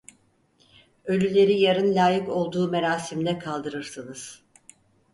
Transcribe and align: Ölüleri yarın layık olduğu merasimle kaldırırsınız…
Ölüleri 1.05 1.59
yarın 1.59 1.95
layık 1.95 2.29
olduğu 2.29 2.69
merasimle 2.71 3.39
kaldırırsınız… 3.39 4.43